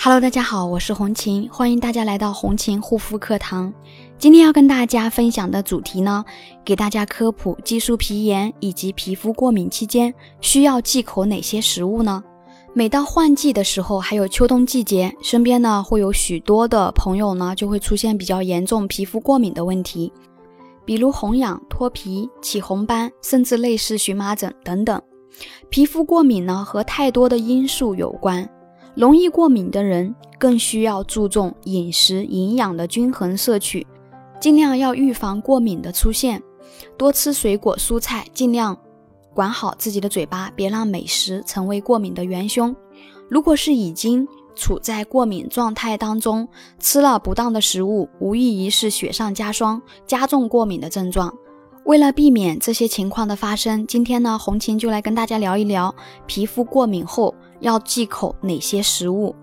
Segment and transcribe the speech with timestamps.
[0.00, 3.74] Hello，大家好，我是红琴，欢迎大家来到红琴护肤课堂。
[4.16, 6.24] 今天要跟大家分享的主题呢，
[6.64, 12.22] 给大家科普激素皮炎以及皮肤过敏期间需要忌口哪些食物呢？
[12.72, 20.12] 每到换季的时候，还有秋冬季节，身边呢会有许多的朋友呢就会出现比较严重皮肤过敏的问题，
[20.84, 25.02] 比如红痒、脱皮、起红斑，甚至类似荨麻疹等等。
[25.68, 28.48] 皮肤过敏呢和太多的因素有关。
[28.98, 33.86] 容易过敏的人更需要注重饮食营养的均衡摄取，
[34.40, 36.42] 尽量要预防过敏的出现，
[36.96, 38.76] 多吃水果蔬菜，尽量
[39.32, 42.74] 管好自己的嘴巴，别让美食成为过敏的元凶。
[43.28, 46.48] 如果是已经处在过敏状态当中，
[46.80, 51.32] 吃了不当的食物，无异于是雪上加霜，加重过敏的症状。
[51.84, 55.94] 为了避免这些情况的发生，今天呢，红琴就来跟大家聊一聊
[56.26, 57.32] 皮肤过敏后。
[57.60, 59.34] 要忌口哪些食物？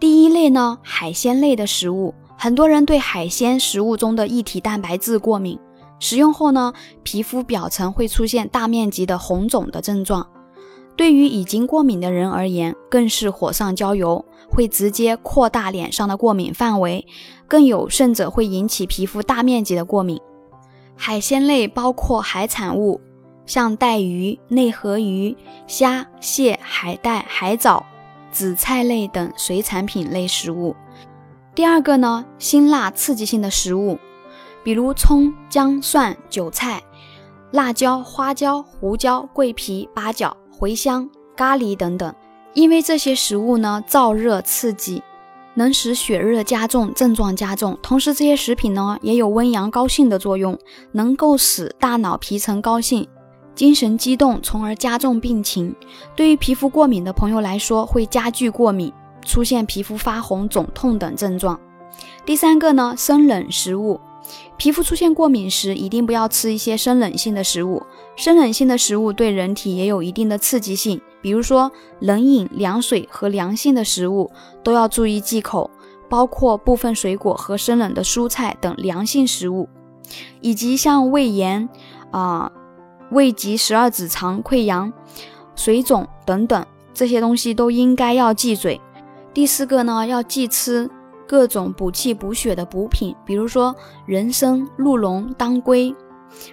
[0.00, 5.58] 第一类呢，海鲜类的食物，很多人对海鲜食物中的一体蛋白质过敏，
[6.00, 10.26] 食用后呢，皮肤表层会出现大面积的红肿的症状。
[10.96, 17.06] 对于已经过敏的人而言，更是火上浇油，会直接扩大脸上的过敏范围，
[17.48, 20.20] 更有甚者会引起皮肤大面积的过敏。
[20.94, 23.00] 海鲜类包括海产物。
[23.46, 27.84] 像带鱼、内河鱼、虾、蟹、海带、海藻、
[28.30, 30.74] 紫菜类等水产品类食物。
[31.54, 33.98] 第二个呢，辛辣刺激性的食物，
[34.64, 36.82] 比如葱、姜、蒜、韭菜、
[37.50, 42.14] 辣椒、花椒、胡椒、桂皮、八角、茴香、咖喱等等。
[42.54, 45.02] 因为这些食物呢，燥热刺激，
[45.54, 47.78] 能使血热加重，症状加重。
[47.82, 50.58] 同时，这些食品呢，也有温阳高兴的作用，
[50.92, 53.08] 能够使大脑皮层高兴。
[53.54, 55.74] 精神激动，从而加重病情。
[56.16, 58.92] 对于皮肤过敏的朋友来说，会加剧过敏，
[59.24, 61.58] 出现皮肤发红、肿痛等症状。
[62.24, 64.00] 第三个呢，生冷食物，
[64.56, 67.82] 皮肤出现过敏时，一定不要吃一些生冷性的食物。
[68.16, 71.70] 生冷性的食物对人体也有一定的刺激性，比如说
[72.00, 74.30] 冷饮、凉水和凉性的食物
[74.62, 75.70] 都要注意忌口，
[76.08, 79.68] 包括部分水果和生冷的蔬菜等凉性食物，
[80.40, 81.68] 以及像胃炎
[82.10, 82.50] 啊。
[83.12, 84.92] 胃及十二指肠溃疡、
[85.54, 88.80] 水肿等等这些东西都应该要忌嘴。
[89.32, 90.90] 第四个呢，要忌吃
[91.26, 93.74] 各种补气补血的补品，比如说
[94.04, 95.94] 人参、鹿茸、当归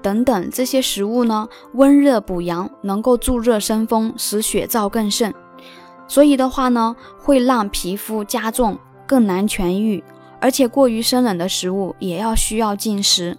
[0.00, 5.32] 等等这些食物呢，温热补阳，能够助热生风，使血燥更盛。
[6.06, 10.02] 所以的话呢，会让皮肤加重，更难痊愈。
[10.40, 13.38] 而且过于生冷的食物也要需要禁食。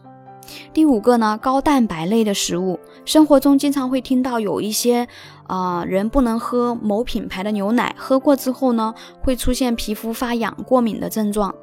[0.73, 5.07] 第五个呢，高蛋白类的食物，生活中经常会听到有一些
[5.47, 11.53] 啊人不能喝某品牌的牛奶，喝过之后呢，会出现皮肤发痒、过敏的症状。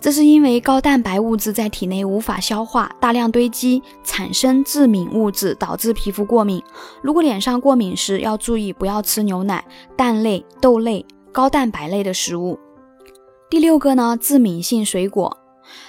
[0.00, 6.62] 这是因为高蛋白物质在体内无法消化，大量堆积，产生致敏物质，导致皮肤过敏。
[7.00, 9.64] 如果脸上过敏时，要注意不要吃牛奶、
[9.96, 12.58] 蛋类、豆类、高蛋白类的食物。
[13.48, 15.38] 第六个呢，致敏性水果。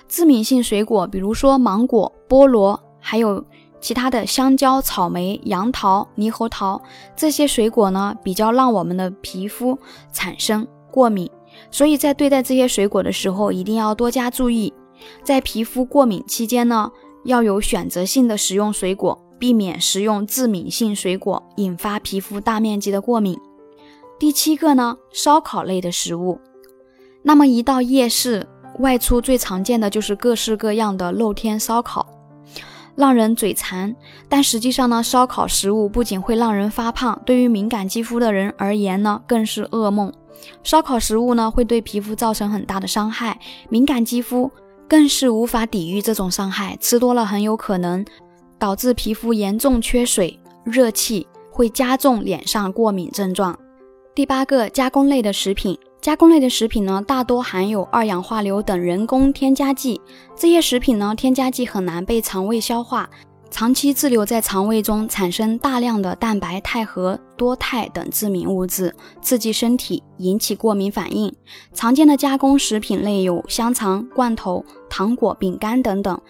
[0.07, 3.45] 致敏性水果，比如说芒果、菠萝，还有
[3.79, 6.81] 其他的香蕉、草莓、杨桃、猕猴桃
[7.15, 9.77] 这些水果呢，比较让我们的皮肤
[10.11, 11.29] 产生过敏，
[11.69, 14.73] 所以在对待这些水果的时候，一定要多加注意。
[15.23, 16.89] 在皮肤过敏期间呢，
[17.25, 23.37] 要有选择性的食用水果，避免食用致敏性水果引发皮肤大面积的过敏。
[24.17, 26.39] 第七个呢，烧烤类的食物，
[27.21, 28.47] 那么一到夜市。
[28.79, 32.05] 外出最常见的就是各式各样的露天烧烤，
[32.95, 33.95] 让人嘴馋。
[34.27, 40.11] 但实际上呢，烧烤食物不仅会让人发胖，对于敏感肌肤的人而言呢，更是噩梦。
[40.63, 44.51] 烧烤食物呢，会对皮肤造成很大的伤害，敏感肌肤
[44.87, 48.05] 更是无法抵御这种伤害，吃多了很有可能
[48.59, 53.57] 导致皮肤严重缺水、热气，会加重脸上过敏症状。
[54.13, 55.77] 第八个，加工类的食品。
[56.05, 59.99] 加工类的食品呢，大多含有二氧化硫等人工添加剂。
[60.35, 63.09] 这些食品呢，添加剂很难被肠胃消化，
[63.49, 71.35] 长期滞留在肠胃中，产生大量的蛋白肽和多肽等致敏物质，刺激身体，引起过敏反应。
[71.73, 76.21] 常见的加工食品类有香肠、罐头、糖果、饼干等等。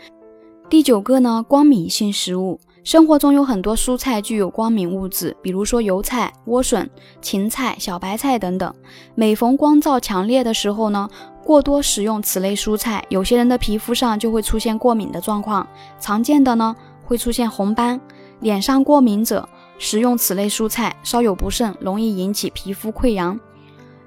[0.70, 2.62] 第九个呢，光敏性食物。
[2.86, 6.88] 生活中有很多蔬菜具有光敏物质，比如说油菜、莴笋、
[7.20, 8.72] 芹菜、小白菜等等。
[9.16, 11.10] 每逢光照强烈的时候呢，
[11.44, 15.68] 过多食用此类蔬菜，有些人的皮肤上就会出现过敏的状况。
[16.00, 18.00] 常见的呢，会出现红斑。
[18.42, 19.50] 脸上过敏者
[19.80, 23.40] 食用此类蔬菜，稍有不慎，容易引起皮肤溃疡。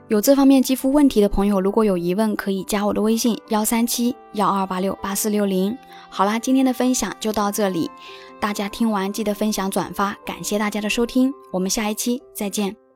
[0.08, 5.76] 有这方面肌肤问题的朋友，如果有疑问，可以加我的微信幺三七幺二八六八四六零。
[6.08, 7.90] 好啦，今天的分享就到这里，
[8.40, 12.87] 大家听完记得分享转发，感谢大家的收听，我们下一期再见。